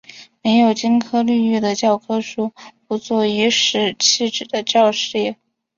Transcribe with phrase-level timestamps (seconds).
[0.41, 2.51] 没有金科绿玉的教科书，
[2.87, 5.37] 不做颐使气指的教师爷